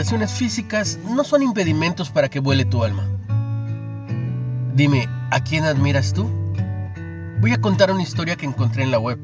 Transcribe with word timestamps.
limitaciones 0.00 0.32
físicas 0.32 0.98
no 1.10 1.24
son 1.24 1.42
impedimentos 1.42 2.08
para 2.08 2.30
que 2.30 2.40
vuele 2.40 2.64
tu 2.64 2.84
alma. 2.84 3.06
Dime, 4.74 5.06
¿a 5.30 5.44
quién 5.44 5.64
admiras 5.64 6.14
tú? 6.14 6.24
Voy 7.38 7.52
a 7.52 7.60
contar 7.60 7.92
una 7.92 8.02
historia 8.02 8.36
que 8.36 8.46
encontré 8.46 8.82
en 8.82 8.92
la 8.92 8.98
web. 8.98 9.18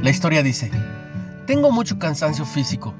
La 0.00 0.10
historia 0.10 0.44
dice, 0.44 0.70
tengo 1.48 1.72
mucho 1.72 1.98
cansancio 1.98 2.44
físico. 2.44 2.94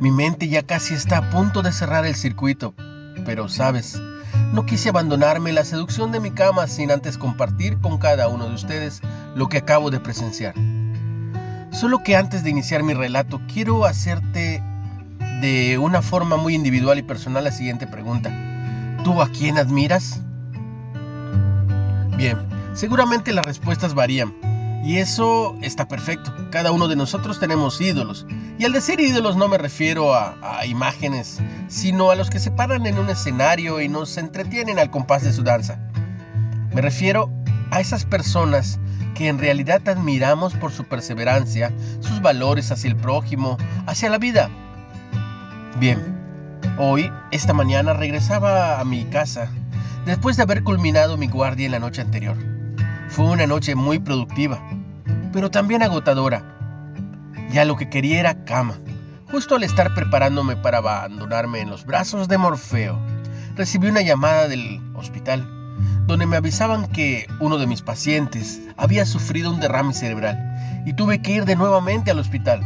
Mi 0.00 0.10
mente 0.10 0.48
ya 0.48 0.62
casi 0.62 0.94
está 0.94 1.18
a 1.18 1.30
punto 1.30 1.60
de 1.60 1.72
cerrar 1.72 2.06
el 2.06 2.14
circuito. 2.14 2.72
Pero, 3.26 3.50
sabes, 3.50 4.00
no 4.54 4.64
quise 4.64 4.88
abandonarme 4.88 5.52
la 5.52 5.66
seducción 5.66 6.10
de 6.10 6.20
mi 6.20 6.30
cama 6.30 6.68
sin 6.68 6.90
antes 6.90 7.18
compartir 7.18 7.80
con 7.80 7.98
cada 7.98 8.28
uno 8.28 8.48
de 8.48 8.54
ustedes 8.54 9.02
lo 9.36 9.50
que 9.50 9.58
acabo 9.58 9.90
de 9.90 10.00
presenciar. 10.00 10.54
Solo 11.70 12.02
que 12.02 12.16
antes 12.16 12.42
de 12.44 12.48
iniciar 12.48 12.82
mi 12.82 12.94
relato, 12.94 13.42
quiero 13.46 13.84
hacerte 13.84 14.62
de 15.42 15.76
una 15.76 16.02
forma 16.02 16.36
muy 16.36 16.54
individual 16.54 16.98
y 17.00 17.02
personal 17.02 17.42
la 17.42 17.50
siguiente 17.50 17.88
pregunta. 17.88 18.30
¿Tú 19.02 19.20
a 19.20 19.28
quién 19.28 19.58
admiras? 19.58 20.20
Bien, 22.16 22.38
seguramente 22.74 23.32
las 23.32 23.44
respuestas 23.44 23.92
varían. 23.92 24.32
Y 24.84 24.98
eso 24.98 25.56
está 25.60 25.88
perfecto. 25.88 26.32
Cada 26.50 26.70
uno 26.70 26.86
de 26.86 26.94
nosotros 26.94 27.40
tenemos 27.40 27.80
ídolos. 27.80 28.24
Y 28.56 28.64
al 28.64 28.72
decir 28.72 29.00
ídolos 29.00 29.36
no 29.36 29.48
me 29.48 29.58
refiero 29.58 30.14
a, 30.14 30.64
imágenes, 30.64 31.40
sino 31.66 32.12
a 32.12 32.14
los 32.14 32.30
que 32.30 32.38
se 32.38 32.52
paran 32.52 32.86
en 32.86 32.98
un 32.98 33.10
escenario 33.10 33.80
y 33.80 33.88
nos 33.88 34.16
entretienen 34.18 34.78
al 34.78 34.90
compás 34.90 35.24
de 35.24 35.32
su 35.32 35.42
danza. 35.42 35.80
Me 36.72 36.80
refiero 36.80 37.30
a 37.72 37.80
esas 37.80 38.04
personas 38.04 38.78
que 39.16 39.26
en 39.26 39.40
realidad 39.40 39.88
admiramos 39.88 40.54
por 40.54 40.70
su 40.70 40.84
perseverancia, 40.84 41.72
sus 41.98 42.22
valores 42.22 42.70
hacia 42.70 42.90
el 42.90 42.96
prójimo, 42.96 43.58
hacia 43.86 44.08
la 44.08 44.18
vida. 44.18 44.48
Bien, 45.78 45.98
hoy, 46.78 47.10
esta 47.30 47.54
mañana, 47.54 47.94
regresaba 47.94 48.78
a 48.78 48.84
mi 48.84 49.04
casa 49.06 49.50
después 50.04 50.36
de 50.36 50.42
haber 50.42 50.62
culminado 50.62 51.16
mi 51.16 51.28
guardia 51.28 51.66
en 51.66 51.72
la 51.72 51.78
noche 51.78 52.02
anterior. 52.02 52.36
Fue 53.08 53.24
una 53.24 53.46
noche 53.46 53.74
muy 53.74 53.98
productiva, 53.98 54.62
pero 55.32 55.50
también 55.50 55.82
agotadora. 55.82 56.44
Ya 57.50 57.64
lo 57.64 57.76
que 57.76 57.88
quería 57.88 58.20
era 58.20 58.44
cama. 58.44 58.74
Justo 59.30 59.56
al 59.56 59.62
estar 59.62 59.94
preparándome 59.94 60.56
para 60.56 60.78
abandonarme 60.78 61.60
en 61.60 61.70
los 61.70 61.86
brazos 61.86 62.28
de 62.28 62.36
Morfeo, 62.36 62.98
recibí 63.56 63.88
una 63.88 64.02
llamada 64.02 64.46
del 64.48 64.80
hospital, 64.94 65.48
donde 66.06 66.26
me 66.26 66.36
avisaban 66.36 66.86
que 66.86 67.26
uno 67.40 67.56
de 67.56 67.66
mis 67.66 67.80
pacientes 67.80 68.60
había 68.76 69.06
sufrido 69.06 69.50
un 69.50 69.58
derrame 69.58 69.94
cerebral 69.94 70.38
y 70.84 70.92
tuve 70.92 71.22
que 71.22 71.32
ir 71.32 71.44
de 71.46 71.56
nuevamente 71.56 72.10
al 72.10 72.18
hospital. 72.18 72.60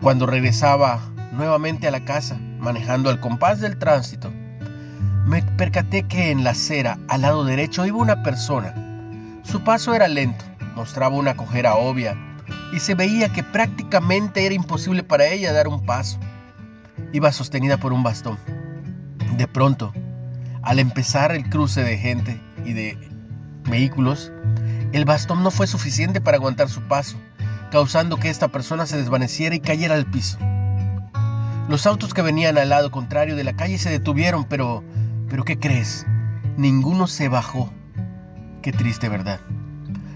Cuando 0.00 0.26
regresaba 0.26 1.00
nuevamente 1.38 1.86
a 1.86 1.92
la 1.92 2.04
casa, 2.04 2.36
manejando 2.58 3.08
al 3.08 3.20
compás 3.20 3.60
del 3.60 3.78
tránsito, 3.78 4.32
me 5.24 5.40
percaté 5.42 6.02
que 6.02 6.32
en 6.32 6.42
la 6.42 6.50
acera 6.50 6.98
al 7.08 7.22
lado 7.22 7.44
derecho 7.44 7.86
iba 7.86 7.96
una 7.96 8.24
persona. 8.24 8.74
Su 9.44 9.62
paso 9.62 9.94
era 9.94 10.08
lento, 10.08 10.44
mostraba 10.74 11.14
una 11.14 11.36
cojera 11.36 11.76
obvia 11.76 12.16
y 12.74 12.80
se 12.80 12.96
veía 12.96 13.32
que 13.32 13.44
prácticamente 13.44 14.44
era 14.44 14.54
imposible 14.54 15.04
para 15.04 15.28
ella 15.28 15.52
dar 15.52 15.68
un 15.68 15.86
paso. 15.86 16.18
Iba 17.12 17.30
sostenida 17.30 17.76
por 17.76 17.92
un 17.92 18.02
bastón. 18.02 18.36
De 19.36 19.46
pronto, 19.46 19.92
al 20.62 20.80
empezar 20.80 21.30
el 21.30 21.48
cruce 21.48 21.84
de 21.84 21.98
gente 21.98 22.40
y 22.64 22.72
de 22.72 22.98
vehículos, 23.62 24.32
el 24.92 25.04
bastón 25.04 25.44
no 25.44 25.52
fue 25.52 25.68
suficiente 25.68 26.20
para 26.20 26.36
aguantar 26.36 26.68
su 26.68 26.82
paso, 26.82 27.16
causando 27.70 28.16
que 28.16 28.28
esta 28.28 28.48
persona 28.48 28.86
se 28.86 28.96
desvaneciera 28.96 29.54
y 29.54 29.60
cayera 29.60 29.94
al 29.94 30.06
piso. 30.06 30.36
Los 31.68 31.86
autos 31.86 32.14
que 32.14 32.22
venían 32.22 32.58
al 32.58 32.70
lado 32.70 32.90
contrario 32.90 33.36
de 33.36 33.44
la 33.44 33.54
calle 33.54 33.78
se 33.78 33.90
detuvieron, 33.90 34.44
pero 34.44 34.82
pero 35.28 35.44
¿qué 35.44 35.58
crees? 35.58 36.06
Ninguno 36.56 37.06
se 37.06 37.28
bajó. 37.28 37.70
Qué 38.62 38.72
triste 38.72 39.08
verdad. 39.08 39.40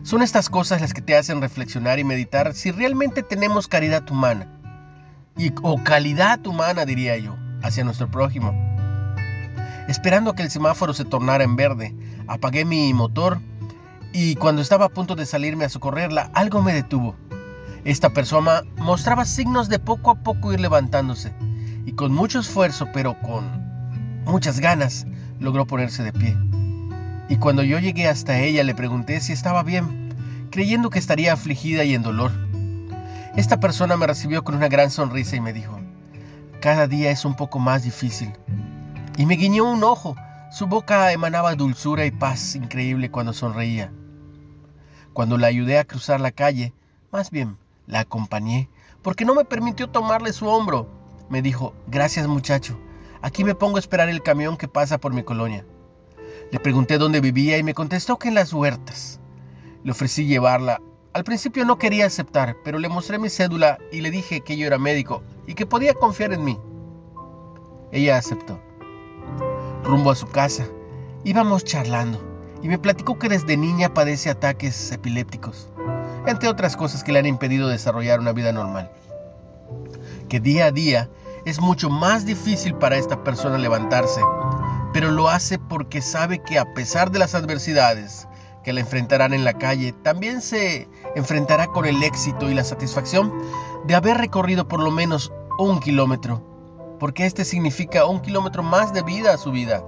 Son 0.03 0.23
estas 0.23 0.49
cosas 0.49 0.81
las 0.81 0.95
que 0.95 1.03
te 1.03 1.17
hacen 1.17 1.41
reflexionar 1.41 1.99
y 1.99 2.05
meditar 2.05 2.55
si 2.55 2.71
realmente 2.71 3.23
tenemos 3.23 3.69
caridad 3.69 4.09
humana. 4.11 4.49
Y, 5.37 5.53
o 5.63 5.83
calidad 5.83 6.45
humana, 6.47 6.85
diría 6.85 7.17
yo, 7.19 7.37
hacia 7.63 7.85
nuestro 7.85 8.11
prójimo. 8.11 8.53
Esperando 9.87 10.33
que 10.33 10.43
el 10.43 10.51
semáforo 10.51 10.95
se 10.95 11.05
tornara 11.05 11.45
en 11.45 11.57
verde, 11.57 11.95
apagué 12.27 12.65
mi 12.65 12.93
motor 12.95 13.41
y 14.13 14.37
cuando 14.37 14.63
estaba 14.63 14.87
a 14.87 14.91
punto 14.91 15.15
de 15.15 15.27
salirme 15.27 15.65
a 15.65 15.69
socorrerla, 15.69 16.31
algo 16.35 16.63
me 16.63 16.73
detuvo. 16.73 17.17
Esta 17.85 18.11
persona 18.11 18.63
mostraba 18.77 19.25
signos 19.25 19.69
de 19.69 19.81
poco 19.81 20.13
a 20.13 20.15
poco 20.15 20.53
ir 20.53 20.61
levantándose 20.61 21.33
y 21.85 21.93
con 21.93 22.13
mucho 22.13 22.39
esfuerzo, 22.39 22.87
pero 22.93 23.21
con 23.21 24.23
muchas 24.25 24.61
ganas, 24.61 25.05
logró 25.41 25.67
ponerse 25.67 26.05
de 26.05 26.13
pie. 26.13 26.37
Y 27.29 27.37
cuando 27.39 27.65
yo 27.65 27.81
llegué 27.81 28.07
hasta 28.07 28.39
ella 28.39 28.63
le 28.63 28.77
pregunté 28.77 29.21
si 29.21 29.33
estaba 29.33 29.65
bien, 29.65 30.15
creyendo 30.51 30.91
que 30.91 31.01
estaría 31.01 31.33
afligida 31.33 31.83
y 31.83 31.95
en 31.95 32.03
dolor. 32.03 32.31
Esta 33.35 33.59
persona 33.59 33.97
me 33.97 34.07
recibió 34.07 34.45
con 34.45 34.55
una 34.55 34.69
gran 34.69 34.91
sonrisa 34.93 35.35
y 35.35 35.41
me 35.41 35.53
dijo, 35.53 35.81
cada 36.61 36.87
día 36.87 37.11
es 37.11 37.25
un 37.25 37.35
poco 37.35 37.59
más 37.59 37.83
difícil. 37.83 38.33
Y 39.17 39.27
me 39.27 39.35
guiñó 39.35 39.69
un 39.69 39.83
ojo, 39.83 40.15
su 40.53 40.69
boca 40.69 41.11
emanaba 41.11 41.57
dulzura 41.57 42.07
y 42.07 42.13
paz 42.13 42.55
increíble 42.55 43.11
cuando 43.11 43.33
sonreía. 43.33 43.91
Cuando 45.13 45.37
la 45.37 45.49
ayudé 45.49 45.79
a 45.81 45.85
cruzar 45.85 46.21
la 46.21 46.31
calle, 46.31 46.75
más 47.11 47.31
bien 47.31 47.57
la 47.87 48.01
acompañé, 48.01 48.69
porque 49.03 49.25
no 49.25 49.35
me 49.35 49.45
permitió 49.45 49.89
tomarle 49.89 50.33
su 50.33 50.47
hombro. 50.49 50.89
Me 51.29 51.43
dijo, 51.43 51.75
gracias 51.87 52.27
muchacho, 52.27 52.79
Aquí 53.23 53.45
me 53.45 53.55
pongo 53.55 53.77
a 53.77 53.81
esperar 53.81 54.09
el 54.09 54.21
camión 54.21 54.57
que 54.57 54.67
pasa 54.67 54.99
por 54.99 55.15
mi 55.15 55.23
colonia. 55.23 55.65
Le 56.51 56.59
pregunté 56.59 56.99
dónde 56.99 57.21
vivía 57.21 57.57
y 57.57 57.63
me 57.63 57.73
contestó 57.73 58.19
que 58.19 58.27
en 58.27 58.35
las 58.35 58.53
huertas. 58.53 59.21
Le 59.85 59.93
ofrecí 59.93 60.27
llevarla. 60.27 60.83
Al 61.13 61.23
principio 61.23 61.65
no 61.65 61.79
quería 61.79 62.07
aceptar, 62.07 62.57
pero 62.65 62.81
le 62.81 62.89
mostré 62.89 63.21
mi 63.21 63.29
cédula 63.29 63.79
y 63.93 64.01
le 64.01 64.11
dije 64.11 64.41
que 64.41 64.57
yo 64.57 64.67
era 64.67 64.77
médico 64.77 65.23
y 65.47 65.55
que 65.55 65.67
podía 65.67 65.95
confiar 65.95 66.33
en 66.33 66.43
mí. 66.43 66.59
Ella 67.93 68.17
aceptó. 68.17 68.61
Rumbo 69.85 70.11
a 70.11 70.17
su 70.17 70.27
casa, 70.27 70.67
íbamos 71.23 71.63
charlando 71.63 72.21
y 72.61 72.69
me 72.69 72.79
platicó 72.79 73.21
que 73.21 73.29
desde 73.29 73.57
niña 73.57 73.95
padece 73.95 74.31
ataques 74.31 74.91
epilépticos, 74.91 75.71
entre 76.27 76.49
otras 76.49 76.77
cosas 76.77 77.05
que 77.05 77.13
le 77.13 77.19
han 77.19 77.27
impedido 77.27 77.69
desarrollar 77.69 78.21
una 78.21 78.33
vida 78.33 78.53
normal. 78.53 78.91
Que 80.29 80.41
día 80.41 80.67
a 80.67 80.73
día 80.73 81.09
es 81.45 81.61
mucho 81.61 81.91
más 81.91 82.25
difícil 82.25 82.75
para 82.75 82.97
esta 82.97 83.25
persona 83.25 83.59
levantarse, 83.59 84.21
pero 84.93 85.11
lo 85.11 85.29
hace 85.29 85.59
porque 85.59 86.01
sabe 86.01 86.41
que 86.41 86.59
a 86.59 86.75
pesar 86.75 87.11
de 87.11 87.19
las 87.19 87.35
adversidades 87.35 88.29
que 88.63 88.73
la 88.73 88.81
enfrentarán 88.81 89.33
en 89.33 89.45
la 89.45 89.55
calle, 89.55 89.93
también 89.93 90.41
se 90.41 90.89
enfrentará 91.17 91.67
con 91.67 91.85
el 91.85 92.03
éxito 92.03 92.49
y 92.49 92.55
la 92.55 92.65
satisfacción 92.65 93.33
de 93.87 93.95
haber 93.95 94.19
recorrido 94.19 94.69
por 94.69 94.81
lo 94.81 94.91
menos 94.91 95.33
un 95.59 95.81
kilómetro, 95.81 96.97
porque 97.01 97.27
este 97.27 97.45
significa 97.45 98.07
un 98.07 98.21
kilómetro 98.21 98.63
más 98.63 98.93
de 98.93 99.03
vida 99.03 99.35
a 99.35 99.39
su 99.39 99.51
vida. 99.51 99.83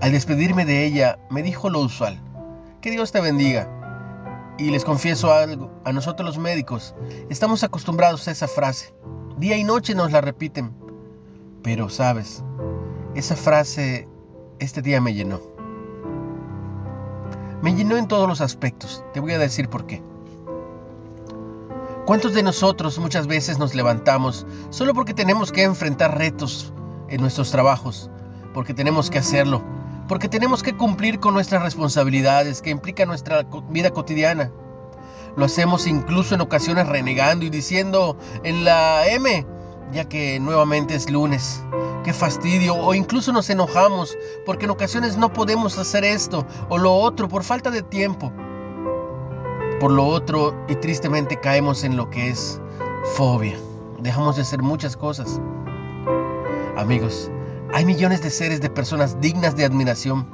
Al 0.00 0.12
despedirme 0.12 0.64
de 0.64 0.84
ella, 0.84 1.18
me 1.30 1.42
dijo 1.42 1.70
lo 1.70 1.80
usual, 1.80 2.20
que 2.80 2.90
Dios 2.90 3.10
te 3.10 3.20
bendiga. 3.20 3.68
Y 4.58 4.70
les 4.70 4.84
confieso 4.84 5.32
algo, 5.32 5.70
a 5.84 5.92
nosotros 5.92 6.26
los 6.26 6.38
médicos 6.38 6.94
estamos 7.28 7.62
acostumbrados 7.62 8.26
a 8.26 8.30
esa 8.30 8.48
frase. 8.48 8.94
Día 9.36 9.58
y 9.58 9.64
noche 9.64 9.94
nos 9.94 10.12
la 10.12 10.22
repiten. 10.22 10.72
Pero, 11.62 11.90
sabes, 11.90 12.42
esa 13.14 13.36
frase 13.36 14.08
este 14.58 14.80
día 14.80 15.00
me 15.00 15.12
llenó. 15.12 15.40
Me 17.60 17.74
llenó 17.74 17.96
en 17.98 18.08
todos 18.08 18.28
los 18.28 18.40
aspectos. 18.40 19.04
Te 19.12 19.20
voy 19.20 19.32
a 19.32 19.38
decir 19.38 19.68
por 19.68 19.86
qué. 19.86 20.02
¿Cuántos 22.06 22.34
de 22.34 22.42
nosotros 22.42 22.98
muchas 22.98 23.26
veces 23.26 23.58
nos 23.58 23.74
levantamos 23.74 24.46
solo 24.70 24.94
porque 24.94 25.12
tenemos 25.12 25.52
que 25.52 25.64
enfrentar 25.64 26.16
retos 26.16 26.72
en 27.08 27.20
nuestros 27.20 27.50
trabajos? 27.50 28.10
Porque 28.54 28.72
tenemos 28.72 29.10
que 29.10 29.18
hacerlo. 29.18 29.62
Porque 30.08 30.28
tenemos 30.28 30.62
que 30.62 30.76
cumplir 30.76 31.18
con 31.18 31.34
nuestras 31.34 31.62
responsabilidades 31.62 32.62
que 32.62 32.70
implica 32.70 33.06
nuestra 33.06 33.44
vida 33.70 33.90
cotidiana. 33.90 34.52
Lo 35.36 35.44
hacemos 35.44 35.86
incluso 35.86 36.34
en 36.34 36.40
ocasiones 36.40 36.88
renegando 36.88 37.44
y 37.44 37.50
diciendo 37.50 38.16
en 38.42 38.64
la 38.64 39.06
M, 39.08 39.46
ya 39.92 40.04
que 40.08 40.40
nuevamente 40.40 40.94
es 40.94 41.10
lunes. 41.10 41.62
Qué 42.04 42.12
fastidio. 42.12 42.74
O 42.76 42.94
incluso 42.94 43.32
nos 43.32 43.50
enojamos 43.50 44.16
porque 44.46 44.64
en 44.64 44.70
ocasiones 44.70 45.16
no 45.16 45.32
podemos 45.32 45.76
hacer 45.78 46.04
esto 46.04 46.46
o 46.68 46.78
lo 46.78 46.94
otro 46.94 47.28
por 47.28 47.42
falta 47.42 47.70
de 47.70 47.82
tiempo. 47.82 48.32
Por 49.80 49.90
lo 49.90 50.06
otro, 50.06 50.54
y 50.68 50.76
tristemente 50.76 51.38
caemos 51.38 51.84
en 51.84 51.96
lo 51.96 52.08
que 52.08 52.30
es 52.30 52.60
fobia. 53.14 53.58
Dejamos 53.98 54.36
de 54.36 54.42
hacer 54.42 54.62
muchas 54.62 54.96
cosas. 54.96 55.40
Amigos, 56.76 57.30
hay 57.76 57.84
millones 57.84 58.22
de 58.22 58.30
seres 58.30 58.62
de 58.62 58.70
personas 58.70 59.20
dignas 59.20 59.54
de 59.54 59.66
admiración 59.66 60.26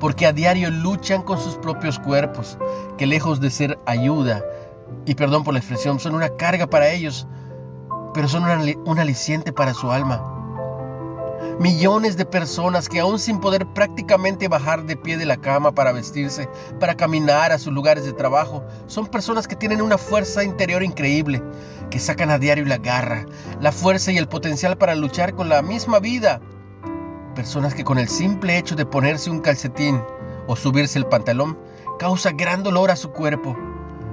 porque 0.00 0.26
a 0.26 0.34
diario 0.34 0.70
luchan 0.70 1.22
con 1.22 1.40
sus 1.40 1.54
propios 1.54 1.98
cuerpos, 1.98 2.58
que 2.98 3.06
lejos 3.06 3.40
de 3.40 3.48
ser 3.48 3.78
ayuda, 3.86 4.44
y 5.06 5.14
perdón 5.14 5.42
por 5.42 5.54
la 5.54 5.60
expresión, 5.60 5.98
son 5.98 6.14
una 6.14 6.28
carga 6.36 6.66
para 6.66 6.90
ellos, 6.90 7.26
pero 8.12 8.28
son 8.28 8.44
un 8.44 8.98
aliciente 8.98 9.50
para 9.50 9.72
su 9.72 9.90
alma. 9.90 10.22
Millones 11.58 12.18
de 12.18 12.26
personas 12.26 12.86
que 12.90 13.00
aún 13.00 13.18
sin 13.18 13.40
poder 13.40 13.64
prácticamente 13.64 14.48
bajar 14.48 14.84
de 14.84 14.98
pie 14.98 15.16
de 15.16 15.24
la 15.24 15.38
cama 15.38 15.72
para 15.72 15.92
vestirse, 15.92 16.50
para 16.78 16.96
caminar 16.96 17.50
a 17.50 17.58
sus 17.58 17.72
lugares 17.72 18.04
de 18.04 18.12
trabajo, 18.12 18.62
son 18.88 19.06
personas 19.06 19.48
que 19.48 19.56
tienen 19.56 19.80
una 19.80 19.96
fuerza 19.96 20.44
interior 20.44 20.82
increíble, 20.82 21.42
que 21.88 21.98
sacan 21.98 22.30
a 22.30 22.38
diario 22.38 22.66
la 22.66 22.76
garra, 22.76 23.24
la 23.58 23.72
fuerza 23.72 24.12
y 24.12 24.18
el 24.18 24.28
potencial 24.28 24.76
para 24.76 24.94
luchar 24.94 25.34
con 25.34 25.48
la 25.48 25.62
misma 25.62 25.98
vida. 25.98 26.42
Personas 27.40 27.72
que 27.72 27.84
con 27.84 27.96
el 27.96 28.06
simple 28.06 28.58
hecho 28.58 28.76
de 28.76 28.84
ponerse 28.84 29.30
un 29.30 29.40
calcetín 29.40 29.98
o 30.46 30.56
subirse 30.56 30.98
el 30.98 31.06
pantalón 31.06 31.58
causa 31.98 32.32
gran 32.32 32.62
dolor 32.62 32.90
a 32.90 32.96
su 32.96 33.12
cuerpo, 33.12 33.56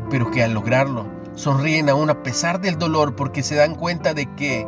pero 0.09 0.31
que 0.31 0.44
al 0.44 0.53
lograrlo 0.53 1.06
sonríen 1.35 1.89
aún 1.89 2.09
a 2.09 2.24
pesar 2.24 2.62
del 2.62 2.77
dolor 2.79 3.18
porque 3.18 3.44
se 3.44 3.56
dan 3.56 3.75
cuenta 3.75 4.13
de 4.13 4.33
que 4.35 4.65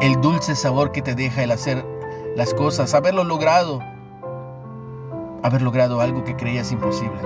el 0.00 0.20
dulce 0.20 0.56
sabor 0.56 0.90
que 0.90 1.02
te 1.02 1.14
deja 1.14 1.44
el 1.44 1.52
hacer 1.52 1.86
las 2.34 2.52
cosas, 2.52 2.94
haberlo 2.94 3.22
logrado, 3.22 3.78
haber 5.44 5.62
logrado 5.62 6.00
algo 6.00 6.24
que 6.24 6.34
creías 6.34 6.72
imposible. 6.72 7.20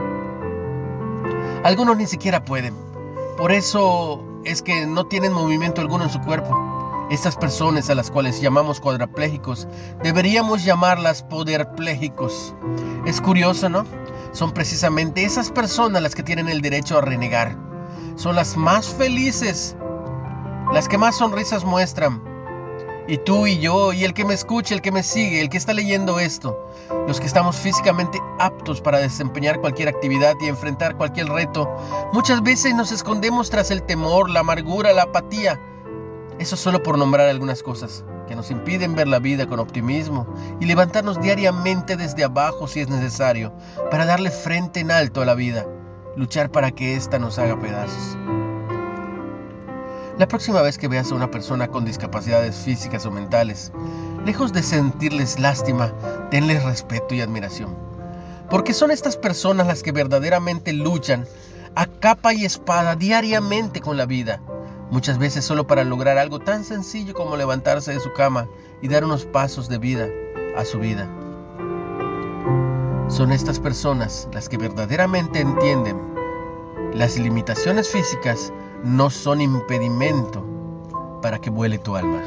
Algunos 1.65 1.97
ni 1.97 2.07
siquiera 2.07 2.45
pueden. 2.45 2.75
Por 3.39 3.53
eso 3.53 4.23
es 4.45 4.61
que 4.61 4.85
no 4.85 5.07
tienen 5.07 5.33
movimiento 5.33 5.81
alguno 5.81 6.05
en 6.05 6.11
su 6.11 6.21
cuerpo. 6.21 6.72
Estas 7.11 7.37
personas 7.37 7.91
a 7.91 7.95
las 7.95 8.11
cuales 8.11 8.41
llamamos 8.41 8.81
cuadraplégicos, 8.81 9.69
deberíamos 10.03 10.65
llamarlas 10.65 11.23
poderplégicos. 11.23 12.55
Es 13.05 13.21
curioso, 13.21 13.69
¿no? 13.69 13.85
Son 14.33 14.53
precisamente 14.53 15.25
esas 15.25 15.51
personas 15.51 16.03
las 16.03 16.15
que 16.15 16.23
tienen 16.23 16.49
el 16.49 16.63
derecho 16.63 16.97
a 16.97 17.03
renegar. 17.03 17.57
Son 18.17 18.35
las 18.35 18.57
más 18.57 18.87
felices, 18.89 19.77
las 20.73 20.89
que 20.89 20.97
más 20.97 21.17
sonrisas 21.17 21.65
muestran, 21.65 22.23
y 23.09 23.19
tú 23.19 23.47
y 23.47 23.59
yo, 23.59 23.93
y 23.93 24.05
el 24.05 24.15
que 24.15 24.25
me 24.25 24.35
escuche, 24.35 24.75
el 24.75 24.81
que 24.81 24.93
me 24.93 25.03
sigue, 25.03 25.41
el 25.41 25.49
que 25.49 25.57
está 25.59 25.75
leyendo 25.75 26.21
esto, 26.21 26.57
los 27.09 27.19
que 27.21 27.27
estamos 27.27 27.57
físicamente 27.57 28.21
aptos 28.39 28.81
para 28.81 28.99
desempeñar 28.99 29.61
cualquier 29.61 29.89
actividad 29.89 30.35
y 30.41 30.47
enfrentar 30.47 30.97
cualquier 30.97 31.29
reto, 31.29 31.69
muchas 32.13 32.43
veces 32.43 32.75
nos 32.75 32.93
escondemos 32.93 33.51
tras 33.51 33.71
el 33.71 33.83
temor, 33.83 34.31
la 34.31 34.41
amargura, 34.41 34.93
la 34.93 35.03
apatía. 35.03 35.61
Eso 36.43 36.57
solo 36.57 36.83
por 36.83 36.99
nombrar 36.99 37.29
algunas 37.29 37.63
cosas 37.63 38.05
que 38.27 38.35
nos 38.35 38.51
impiden 38.51 38.97
ver 38.97 39.07
la 39.07 39.21
vida 39.21 39.47
con 39.47 39.61
optimismo 39.61 40.27
y 40.59 40.67
levantarnos 40.67 41.21
diariamente 41.21 41.97
desde 41.97 42.25
abajo 42.25 42.67
si 42.67 42.81
es 42.81 42.89
necesario, 42.89 43.53
para 43.93 44.07
darle 44.07 44.33
frente 44.33 44.81
en 44.81 44.91
alto 44.91 45.23
a 45.23 45.25
la 45.25 45.37
vida, 45.37 45.69
luchar 46.17 46.51
para 46.51 46.73
que 46.73 46.97
ésta 46.97 47.21
nos 47.21 47.39
haga 47.39 47.61
pedazos. 47.61 48.19
La 50.19 50.27
próxima 50.27 50.63
vez 50.63 50.79
que 50.79 50.89
veas 50.89 51.13
a 51.13 51.15
una 51.15 51.31
persona 51.31 51.69
con 51.69 51.85
discapacidades 51.85 52.57
físicas 52.57 53.07
o 53.07 53.13
mentales, 53.13 53.71
lejos 54.27 54.53
de 54.53 54.65
sentirles 54.65 55.39
lástima, 55.39 55.93
tenles 56.33 56.65
respeto 56.65 57.15
y 57.15 57.21
admiración. 57.21 57.77
Porque 58.51 58.75
son 58.75 58.91
estas 58.91 59.17
personas 59.17 59.69
las 59.69 59.85
que 59.85 59.93
verdaderamente 59.93 60.73
luchan 60.73 61.25
a 61.77 61.87
capa 61.87 62.35
y 62.35 62.45
espada 62.45 62.97
diariamente 62.97 63.81
con 63.81 63.97
la 63.97 64.07
vida, 64.07 64.41
muchas 64.93 65.17
veces 65.17 65.43
solo 65.47 65.67
para 65.67 65.85
lograr 65.85 66.19
algo 66.19 66.39
tan 66.39 66.65
sencillo 66.65 67.15
como 67.15 67.39
levantarse 67.39 67.95
de 67.95 68.01
su 68.01 68.13
cama 68.13 68.47
y 68.83 68.89
dar 68.89 69.07
unos 69.07 69.25
pasos 69.25 69.67
de 69.71 69.79
vida 69.79 70.07
a 70.55 70.67
su 70.67 70.79
vida. 70.81 71.09
Son 73.09 73.33
estas 73.33 73.59
personas 73.59 74.29
las 74.35 74.51
que 74.51 74.59
verdaderamente 74.59 75.41
entienden 75.41 75.99
las 76.93 77.17
limitaciones 77.17 77.89
físicas 77.89 78.53
no 78.85 79.09
son 79.09 79.41
impedimento 79.41 80.45
para 81.23 81.39
que 81.39 81.49
vuele 81.49 81.79
tu 81.79 81.97
alma. 81.97 82.21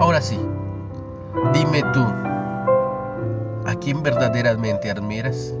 Ahora 0.00 0.22
sí, 0.22 0.40
dime 1.52 1.82
tú, 1.92 2.00
¿a 3.66 3.74
quién 3.78 4.02
verdaderamente 4.02 4.90
admiras? 4.90 5.52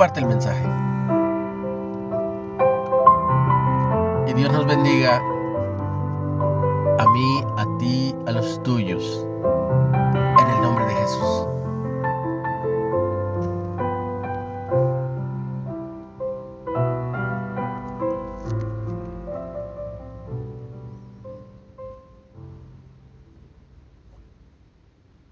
comparte 0.00 0.20
el 0.20 0.26
mensaje. 0.28 0.64
Y 4.28 4.32
Dios 4.32 4.50
nos 4.50 4.64
bendiga 4.64 5.18
a 6.98 7.06
mí, 7.12 7.44
a 7.58 7.66
ti, 7.78 8.16
a 8.26 8.32
los 8.32 8.62
tuyos. 8.62 9.26
En 10.38 10.48
el 10.54 10.62
nombre 10.62 10.86
de 10.86 10.94
Jesús. 10.94 11.19